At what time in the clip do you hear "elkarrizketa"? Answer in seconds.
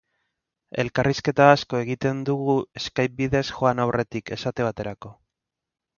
0.83-1.49